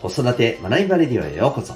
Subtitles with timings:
[0.00, 1.74] 子育て学びバレディオへようこそ。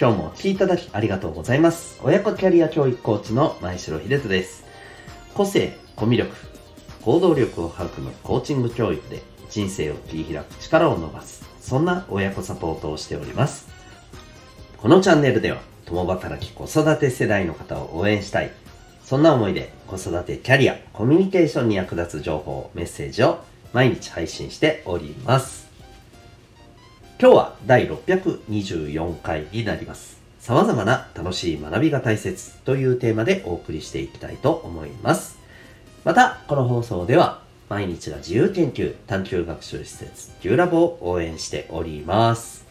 [0.00, 2.00] 今日もお聴きいただきありがとうございます。
[2.02, 4.64] 親子キャリア教育コーチの前城秀人です。
[5.34, 6.34] 個性、コミュ力、
[7.02, 9.20] 行動力を育むコーチング教育で
[9.50, 11.44] 人生を切り開く力を伸ばす。
[11.60, 13.68] そんな親子サポートをしております。
[14.78, 18.50] このチャンネルでは、共働き子育て世代の方を応援したい。
[19.04, 23.44] そんな思いで子育てキャリア、コミュニケーションに役立つ情報、メッセージを
[23.74, 25.71] 毎日配信しております。
[27.22, 30.20] 今日は第624回になります。
[30.40, 35.38] 様々な楽しい学びが大切というテーマでお送りしていきたいと思います。
[36.02, 42.66] また、この放送では毎日が自由研究探究学習施設 Q ラボを応援しております。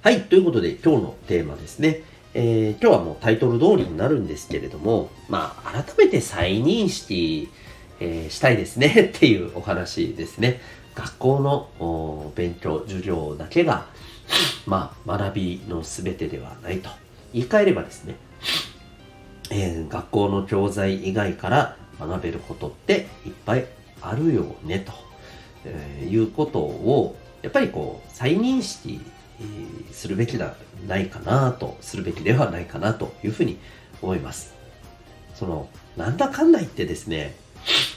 [0.00, 2.00] はい、ということで今日のテーマですね。
[2.32, 7.50] えー、今日はもうタイトル通りになるんですけれども、まあ、改めて再認識、
[8.00, 10.62] えー、したいですねっていうお話ですね。
[10.94, 11.40] 学校
[11.78, 13.86] の勉強、授業だけが、
[14.66, 16.90] まあ、学びの全てではないと。
[17.32, 18.16] 言い換えればですね、
[19.50, 23.66] えー、学校の教材以外から学べることっていっぱい
[24.00, 24.92] あるよね、と、
[25.64, 29.00] えー、いうことを、やっぱりこう、再認識
[29.90, 30.54] するべきでは
[30.86, 33.58] ないかなと、するべきではないかなというふうに
[34.02, 34.54] 思います。
[35.34, 37.34] その、なんだかんだ言ってですね、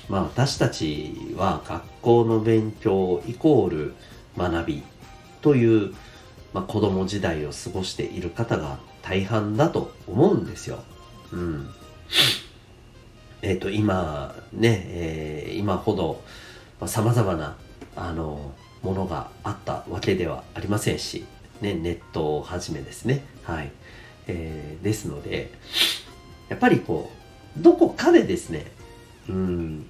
[0.09, 3.95] まあ私たちは学校の勉強イコール
[4.37, 4.83] 学び
[5.41, 5.93] という、
[6.53, 10.79] まあ、子供時代を過ごしている方が大半だと思うんですよ。
[11.31, 11.69] うん。
[13.41, 16.21] えっ、ー、と、今ね、えー、今ほど、
[16.79, 17.57] まあ、様々な、
[17.95, 21.25] あの、ものがあったわけではありませんし、
[21.61, 23.23] ね、ネットをはじめですね。
[23.43, 23.71] はい。
[24.27, 25.51] えー、ですので、
[26.49, 27.11] やっぱりこ
[27.59, 28.65] う、どこかでですね、
[29.29, 29.85] うん、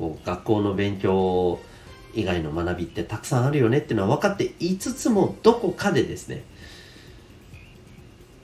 [0.00, 1.60] こう学校の勉強
[2.14, 6.42] 以外の学びってたくさんあるよねっていうのは分かっていつつもどこかでですね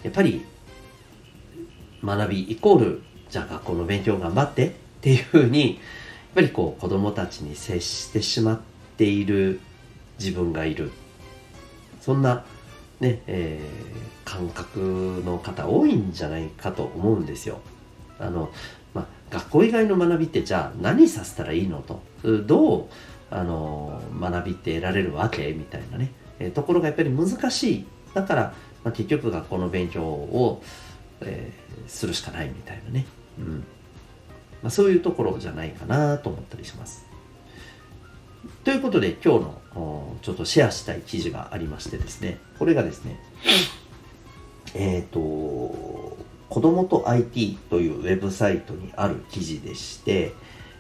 [0.02, 0.44] やっぱり
[2.04, 5.78] 学びイコールじゃあ学校の勉強頑張ってっていうふうにやっ
[6.34, 8.60] ぱりこう子供たちに接してしまっ
[8.98, 9.58] ている
[10.18, 10.92] 自分がいる
[12.02, 12.44] そんな
[13.00, 17.60] ね、えー、感覚の方多いんじゃないかと思うんですよ。
[18.18, 18.50] あの、
[19.30, 22.02] 学校以外の学びってじゃあ何させたらいいのと？
[22.46, 22.86] どう
[23.30, 25.52] あの学びって得られるわけ？
[25.52, 27.86] みたいなね、え、ところがやっぱり難しい。
[28.14, 28.54] だから、
[28.84, 30.62] まあ、結局学校の勉強を、
[31.20, 33.04] えー、するしかないみたいなね、
[33.38, 33.64] うん。
[34.62, 37.04] まあ、そういうところじゃないかなと思ったりします。
[38.64, 42.38] ということで今日のちょっとシェアしたい記事がありましてですね。
[42.58, 43.18] これがですね。
[44.74, 45.20] えっ、ー、と
[46.48, 50.32] 子供と IT というウェブサイトにある記事でして、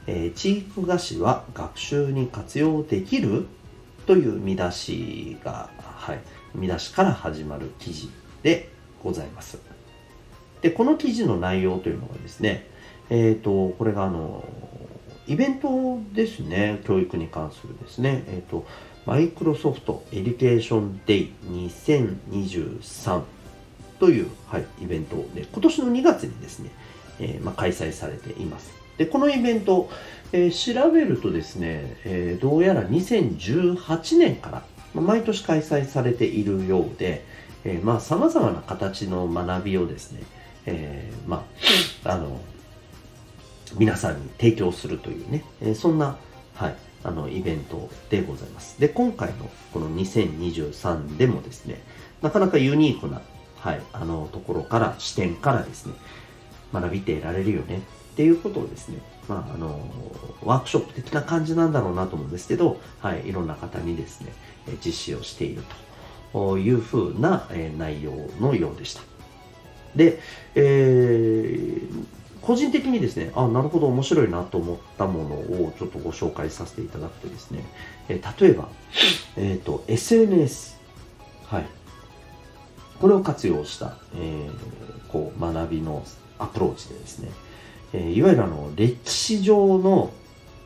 [0.06, 3.46] えー、地域菓子は学習に活用できる
[4.06, 6.20] という見出しが、はい、
[6.54, 8.08] 見出しから始まる記事
[8.42, 8.68] で
[9.02, 9.58] ございます。
[10.62, 12.66] で、この記事の内容というのがですね、
[13.10, 14.44] えっ、ー、と、これがあの、
[15.26, 18.64] イベントですね、教育に関するですね、えっ、ー、と、
[19.06, 23.22] マイクロソフトエデュケーションデイ2023
[23.98, 26.70] という、はい、イベントで、今年の2月にですね、
[27.20, 28.74] えー、まあ、開催されています。
[28.98, 29.90] で、このイベント、
[30.32, 34.62] えー、調べるとですね、えー、どうやら2018年から、
[34.94, 37.24] まあ、毎年開催されているようで、
[37.64, 40.22] えまあ、様々な形の学びをですね、
[40.66, 41.44] えま
[42.04, 42.40] あ、あの、
[43.76, 46.16] 皆さんに提供するというね、えそんな、
[46.54, 48.80] はい、あの、イベントでございます。
[48.80, 51.82] で、今回のこの2023でもですね、
[52.22, 53.20] なかなかユニークな
[53.58, 55.94] はい、あのところから視点からですね
[56.72, 57.80] 学びて得られるよねっ
[58.16, 59.80] ていうことをですね、まあ、あの
[60.42, 64.32] ワークショップ的な感じなんだろうなと思うんですけど、はい、いろんな方にですね
[64.84, 65.62] 実施をしている
[66.32, 69.02] というふうな内容のようでした。
[69.94, 70.20] で、
[70.54, 72.06] えー、
[72.42, 77.64] 個人的にですね、あ、なるほど面白いなと思ったものをちょっとご紹介させていただくとですね、
[78.08, 78.68] え例えば、
[79.36, 80.76] えっ、ー、と、SNS。
[81.46, 81.66] はい。
[83.00, 86.04] これを活用した、えー、こう学びの
[86.38, 87.30] アプローチでですね、
[87.92, 90.12] えー、いわゆるあの歴史上の、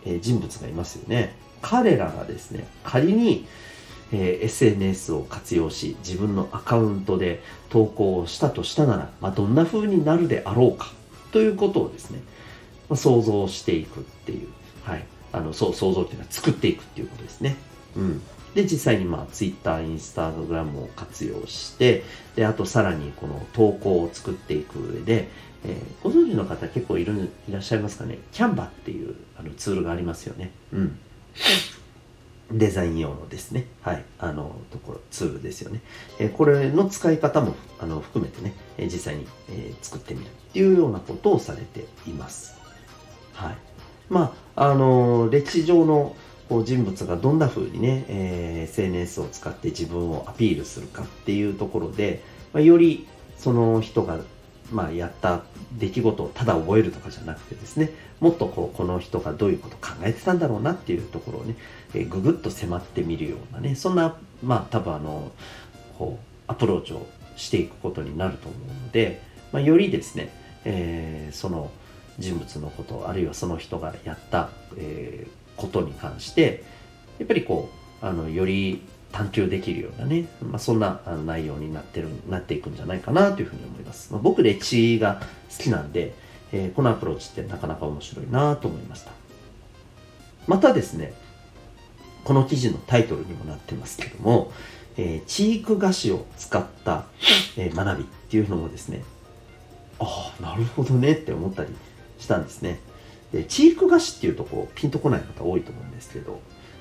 [0.04, 1.34] えー、人物がいますよね。
[1.62, 3.46] 彼らがですね仮に、
[4.12, 10.92] えー、SNS を活用し自分のアカウントで投稿をしたとしたなら、まあ、どんな風になるであろうか
[11.32, 12.20] ということをですね、
[12.88, 14.48] まあ、想像していくっていう、
[14.84, 17.56] はい、あのそう想像っていうのは作っていくっていうことですね。
[17.96, 18.22] うん、
[18.54, 22.02] で、実際にまあ Twitter、Instagram を活用して、
[22.36, 25.28] で、あとさらにこの投稿を作っていく上で、
[25.64, 30.50] えー、ご存知の方結構いるいらっしゃいますかね ?Canva っていうあのツールがありますよね。
[30.72, 30.98] うん。
[32.52, 35.80] デザイン用のですね、はい、あの、ところ、ツールですよね。
[36.18, 42.58] えー、これの使い方も、あの、含めてね、えー、実際に、えー、作ってみるっていうようなことをされています。
[43.34, 43.56] はい。
[44.08, 46.16] まあ、あの、歴史上の
[46.50, 53.06] こう人物がどんな風にね、えー、SNS を使って自分をアピールするかっていうところで、まあ、より
[53.38, 54.18] その人が
[54.72, 55.42] まあ、やった
[55.72, 61.56] 出来事をただ覚えるとかじゃなくてですね、もっとこう、この人がどういうことを考えてたんだろうなっていうところをね、
[61.94, 65.32] えー、ぐぐっと迫ってみるようなね、そんな、まあ、多分あの、
[65.98, 67.06] こう、アプローチを
[67.36, 70.32] していくことになると思うので、まあ、よりですね、
[70.64, 71.70] えー、その
[72.18, 76.64] 人物のこと、あるいはその人がやった、えー、ことに関して、
[77.18, 77.68] やっぱりこ
[78.02, 84.12] う、あの、より探求できるようなね、まあ、そんな内容になってる、なっていくんじゃないかなというふうに思います。
[84.12, 85.20] まあ、僕歴史が
[85.56, 86.14] 好きなんで、
[86.52, 89.12] えー、このアプローチってなかなか面白いなと思いました。
[90.46, 91.12] またですね、
[92.24, 94.52] この記事のタイトルにもなってますけども、
[94.96, 97.04] えー、チーク菓子を使った、
[97.56, 99.02] えー、学びっていうのもですね、
[99.98, 101.70] ああ、なるほどねって思ったり
[102.18, 102.80] したんですね。
[103.32, 106.40] で、チーク菓子っていうとこうピンとこない方多いと思うんですけど、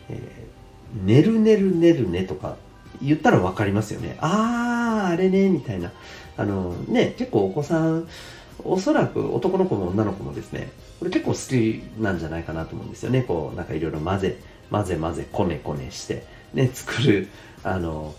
[0.09, 0.59] えー
[1.03, 2.55] ねるねるねるねとか
[3.01, 4.17] 言ったら分かりますよね。
[4.19, 5.91] あー、あれね、みたいな。
[6.37, 8.07] あのね、結構お子さん、
[8.63, 13.21] おそらく男の子も女の子もですね、これ結構好きなんじゃないかなと思うんですよね。
[13.21, 14.37] こう、なんかいろいろ混ぜ、
[14.71, 17.27] 混ぜ混ぜ、こねこねして、ね、作る、
[17.63, 18.15] あの、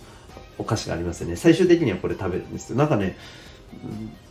[0.57, 1.37] お菓子がありますよね。
[1.37, 2.77] 最終的にはこれ食べるんですよ。
[2.77, 3.17] なんかね、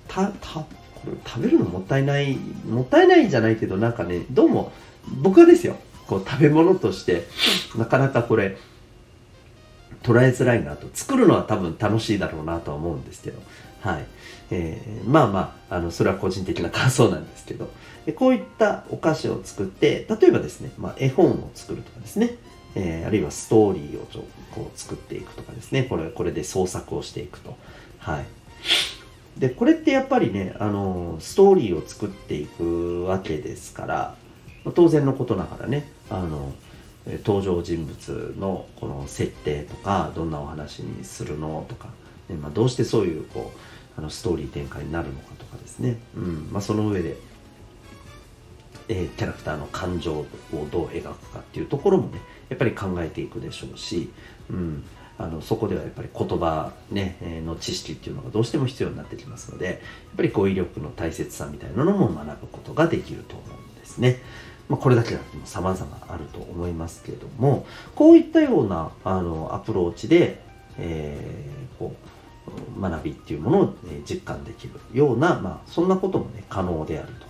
[0.07, 0.65] た、た、
[1.03, 2.37] これ食べるのもったいない、
[2.67, 4.71] もったいないじゃないけど、なんかね、どうも、
[5.21, 5.77] 僕はですよ、
[6.09, 7.27] こう食べ物として
[7.77, 8.57] なかなかこれ
[10.01, 10.87] 捉えづらいなと。
[10.93, 13.39] 作るのは多分楽しいだろうなとは思うんですけど。
[13.81, 14.05] はい。
[14.51, 17.69] えー、まあまああのそれは個人的な感想なんですけど。
[18.15, 22.35] こういったお菓子を作って例えばですね、まあ、絵本を作るとかですね。
[22.75, 25.83] えー、あるいはストーリーをちょこう作っていくとかですね。
[25.83, 27.55] これこれで創作をしていくと。
[27.99, 28.25] はい。
[29.39, 34.15] でこれってやっぱりねあのストーリーを作っていくわけですから
[34.75, 36.53] 当然のことながらねあの
[37.23, 41.87] 登場人物のこの設定とかどんなお話にするのとか、
[42.27, 47.15] ねまあ、どうしてそういうこうあのストーリー展開になるのかとかですね、うんまあ、その上で、
[48.89, 50.25] えー、キャラクターの感情を
[50.69, 52.19] どう描くかっていうところもね
[52.49, 54.11] やっぱり考えていくでしょうし、
[54.49, 54.83] うん、
[55.19, 59.75] あのそこではやっぱり言葉、ね、の知識っていうのがどうしても必要になってきますのでやっ
[60.15, 64.21] ぱり語彙力の大切さみたいなのも学ぶことができると思うんですね。
[64.69, 70.39] まあ、これだけじゃなくても様々あると思いますけれども、こういったようなあのアプローチで、
[70.77, 71.95] えー、こ
[72.77, 73.73] う学びっていうものを、
[74.07, 77.29] 実感できるような、まあ、そんなこともね、可能であると。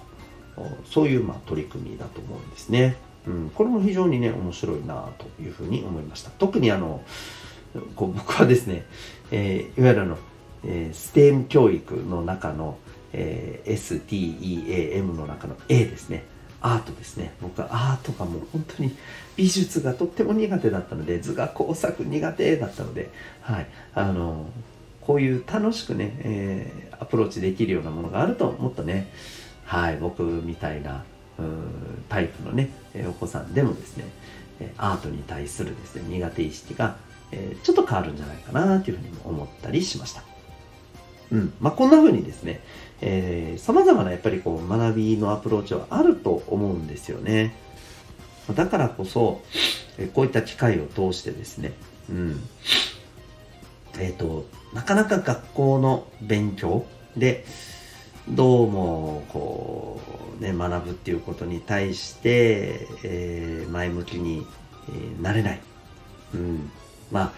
[0.86, 2.98] そういう、まあ、取り組みだと思うんですね。
[3.26, 6.32] うん、これも非常にね、面白いなというふうに思いました。
[6.32, 7.02] 特にあの、
[7.96, 8.86] こう僕はですね、
[9.32, 10.18] えー、いわゆるあの、
[10.66, 12.78] えー、STEM 教育の中の、
[13.14, 16.24] えー、STEAM の中の A ですね。
[16.62, 17.34] アートですね。
[17.42, 18.96] 僕はアートがもう本当に
[19.38, 23.10] 美術がとっても苦手だったので図画工作苦手だったので
[23.42, 23.68] はい。
[23.94, 24.46] あの
[25.02, 29.08] こういう楽しくね、えー、アプローチできるようなものがあるともっとね。
[29.64, 29.98] はい。
[29.98, 31.04] 僕みたいな
[32.10, 32.70] タイプのね
[33.08, 34.06] お子さんでもですね
[34.78, 36.98] アートに対するですね苦手意識が
[37.32, 40.24] えちょっと変わるんじゃないかなというふうに思ったりしました。
[41.32, 41.54] うん。
[41.60, 42.62] まあ、こんな風にですね、
[43.02, 47.56] えー、様々なやっぱりこう学びのアプローチはあると思うんですよね。
[48.56, 49.42] だからこそ、
[49.98, 51.74] えこういった機会を通してですね、
[52.10, 52.44] うん。
[54.00, 57.46] えっ、ー、と、なかなか学校の勉強で、
[58.28, 60.00] どうも、こ
[60.40, 64.46] う、ね、学ぶっていうことに対して、えー、前向きに、
[64.90, 65.60] え、なれない。
[66.34, 66.72] うん。
[67.12, 67.34] ま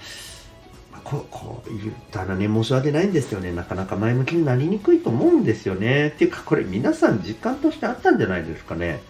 [0.94, 3.52] あ、ここう言ったらね、申し訳ないんですよね。
[3.52, 6.08] なかなか前向きになりにくいと思うんですよね。
[6.08, 9.02] っていうか、これ皆さん実感としてあったんじゃないですかね。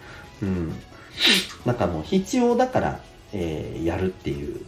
[0.42, 0.74] うん。
[1.66, 3.00] なんかもう必要だから、
[3.34, 4.62] えー、やるっていう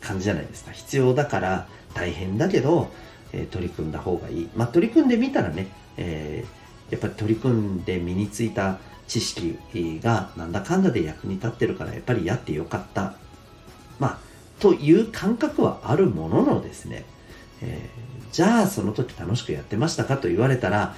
[0.00, 0.72] 感じじゃないですか。
[0.72, 2.90] 必要だから大変だけど、
[3.32, 4.48] えー、取り組んだ方がいい。
[4.56, 9.58] まあ、取り組んでみたらね、えー、やっぱり取り組んで身についた知識
[10.02, 13.14] がなんだかんだで役に立ってるから、やっぱりやってよかった。
[13.98, 14.18] まあ、
[14.58, 17.04] という感覚はあるもののですね、
[17.62, 20.94] えー、じゃあその時楽しくやってましたかと言われたら、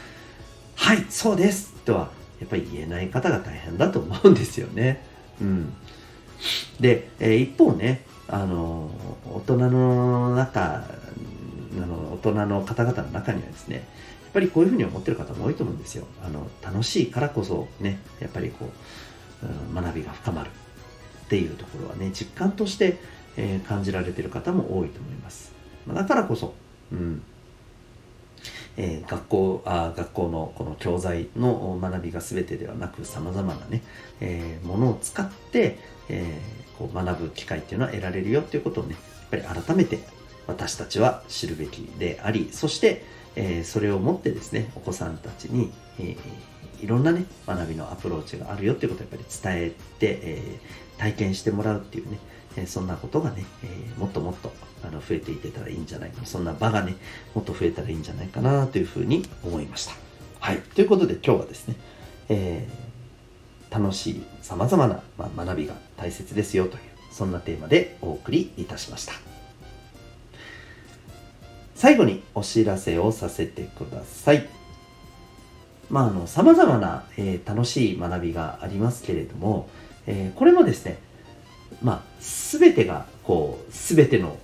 [0.76, 5.04] はい、そうですとはやっぱり言えない方が大変だと思うんですよね。
[5.40, 5.72] うん。
[6.80, 8.90] で、えー、一方ね、あの、
[9.26, 13.84] 大人の中、あの、大人の方々の中にはですね、やっ
[14.32, 16.06] ぱりこういうふうに思ってる方も多いと思うんですよ。
[16.24, 18.70] あの、楽しいからこそね、やっぱりこ
[19.42, 22.98] う、うん、学びが深まるっていうところはね、実感として、
[23.40, 25.52] えー、感じられてる方も多いと思います。
[25.88, 26.54] だからこそ、
[26.92, 27.22] うん
[28.76, 33.82] えー、学校あ学校のこの教材の学びが全てではなくさまざまなね、
[34.20, 35.78] えー、ものを使って、
[36.10, 38.92] えー、こう学ぶ機会っていうのは得られるよっていうことをね
[39.32, 40.00] やっぱり改めて
[40.46, 43.04] 私たちは知るべきでありそして、
[43.36, 52.18] えー、それをもってですねお子さんたちに、えー、いろんなね学びのアプローチがあるよっていうことをやっぱり伝えて、えー、体験してもらうっていうね、
[52.66, 54.52] そんなことがね、えもっともっと
[54.82, 56.96] あの増えていけたらいいんじゃないかそんな場がね
[57.34, 59.94] もっと増えたらいいんじゃないかなというふうに思いました。
[60.40, 60.58] はい。
[60.58, 61.76] ということで今日はですね、
[62.28, 62.68] え
[63.70, 65.00] 楽しいさまざまな、
[65.36, 69.12] 学びが大切ですよというそんなテーマでお送りいたしました。
[71.74, 74.48] 最後にお知らせをさせてください。
[75.88, 79.68] まああの様々な、えー、楽しい学びがありますけれども、
[80.06, 80.98] えー、これもですね
[81.82, 84.38] まあ全てがこう全ての、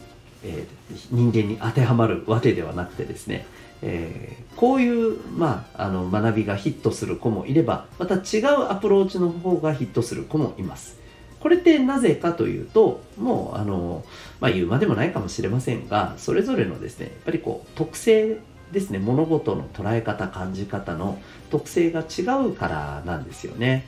[0.45, 3.47] えー、人間に当てはまるわけではなくてですね
[3.83, 10.99] えー、こういう、まあ、あの学びがヒットする子もいればまた違うアプローチの方がヒットする子もいます
[11.40, 14.05] これってなぜかというともうあの、
[14.40, 18.38] まあ、言うまでもないかもしれませんがそれぞれのですねやっぱりこう特性
[18.73, 21.19] ですね物事の捉え方感じ方の
[21.50, 23.87] 特性が違うからなんですよね。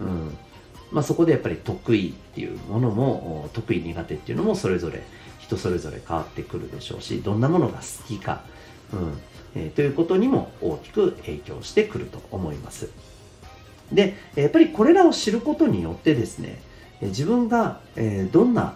[0.00, 0.36] うん
[0.90, 5.02] まあ、そこでやっぱり得意っていうものも得意苦手っていうのもそれぞれ
[5.38, 8.42] 人それぞれ変わってくるでしょうしどんなものが好きか、
[8.92, 9.18] うん
[9.54, 12.90] えー、ということにも大きく影響してくると思います。
[13.92, 16.60] でやっぱりこれらを知ることによってですね
[17.00, 18.74] 自分が、えどんな、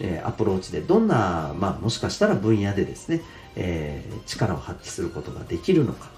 [0.00, 3.22] えアプローチでどんな、まあ、もしかしたら分野でですね、
[3.54, 6.10] え力を発揮することができるのか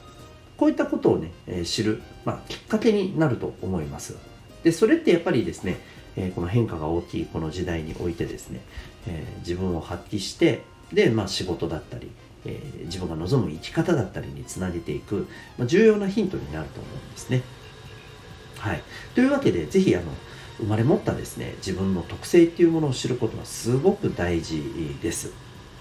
[0.57, 4.17] こういったことをね、え知る、まあ、きっかけになると思います
[4.63, 5.79] でそれってやっぱりですね、
[6.17, 8.61] えこの変化が大きいこの時代においてですね、
[9.07, 12.11] え自分を発揮してで、まあ、仕事だったり、
[12.45, 15.27] え自分が望む生き方だったりにつなげていく、
[15.59, 17.43] まあ、重要なヒントになると思うんですね。
[18.59, 18.83] はい、
[19.17, 20.05] というわけでぜひあの
[20.59, 24.63] 生まれ持ったですね自分の特性っていうものを知ることはすごく大事
[25.03, 25.33] です。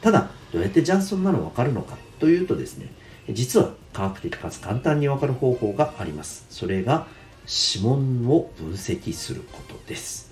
[0.02, 2.92] ただどうやってじゃあそんなの分かるのかというとですね
[3.30, 6.46] 実は科学的かつ簡単に分かる方法があります。
[6.50, 7.06] それが
[7.48, 10.32] 指紋を分析することです、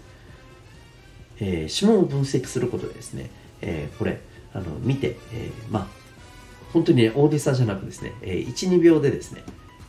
[1.39, 3.30] えー、指紋を分析することでですね、
[3.62, 4.22] えー、これ
[4.54, 5.88] あの見て、えー、まあ
[6.74, 9.44] 本当に、ね、大げさじゃなくですね、えー、12秒でですね、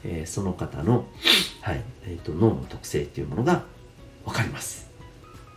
[0.05, 1.07] えー、その方の、
[1.61, 3.65] はいえーと脳の特性っていうものが
[4.25, 4.91] 分かります。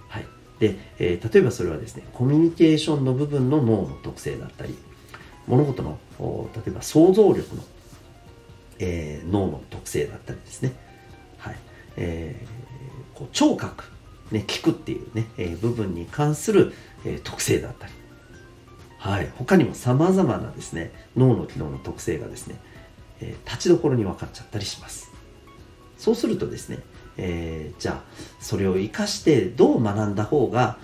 [0.10, 0.26] はい。
[0.60, 4.78] で、えー、例えばそれはですね、コミュニケーションの部分の脳の特性だったり、
[5.48, 5.98] 物事の、
[6.56, 7.64] 例えば想像力の、
[8.80, 10.74] えー、脳の特性だったりですね。
[11.98, 13.84] えー、こう聴覚、
[14.32, 16.74] ね、聞くっていうね、えー、部分に関する、
[17.06, 17.94] えー、特性だったり、
[18.98, 19.30] はい。
[19.38, 22.56] 他にも様々なですね、脳の機能の特性がですね、
[23.20, 25.12] えー、立ちどころに分かっちゃったりします。
[25.98, 26.80] そうするとですね、
[27.18, 28.04] えー、じゃあ
[28.40, 30.78] それを生かしてどう学んだ方が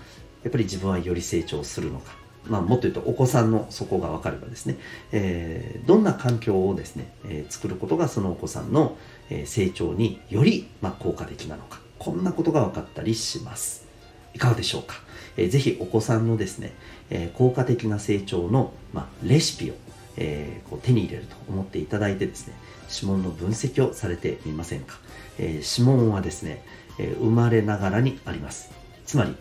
[0.43, 2.11] やっぱり自分はより成長するのか、
[2.49, 4.77] まあ、もっと言うとお子さんのそこが分かればですね、
[5.11, 8.97] えー、どんな環境をですね、えー、作ることがそのお子さんの
[9.45, 11.79] 成長により、まあ、効果的なのか。
[11.99, 13.85] こんなことが分かったりします。
[14.33, 14.95] いかがでしょうか、
[15.37, 16.73] えー、ぜひお子さんのですね、
[17.09, 19.73] え、効果的な成長の、まあ、レシピを、
[20.17, 22.53] え、こう手に入れると思っていただいてですね
[22.93, 24.97] 指紋の分析をされてみませんか。
[25.37, 26.63] え、指紋はですね、
[26.97, 28.71] え、生まれながらにあります。
[29.05, 29.35] つまり、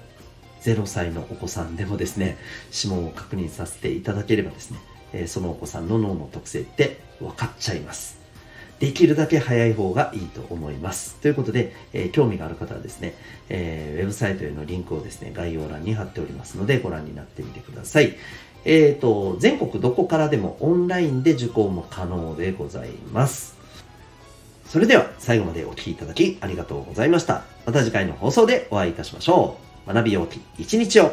[0.62, 2.36] 0歳のお子さんでもですね、
[2.74, 4.78] 指紋を確認させていただければですね、
[5.12, 8.18] え、そのお子さんの脳の特性って分かっちゃいます。
[8.78, 11.16] できるだけ早い方がいいと思います。
[11.16, 13.14] ということで、えー、興味がある方はですね、
[13.48, 18.14] えー、ウェブサイトへのリンクをですね、概要欄に貼っておりますので、ご覧になってみてください。
[18.64, 23.56] えっ、ー、と、全国どこからでもオンラインで受講も可能でございます。
[24.66, 27.44] それでは最後までお聴きいただきありがとうございました。
[27.66, 29.67] また次回の放送でお会いいたしましょう。
[29.88, 31.12] 学びようき一日を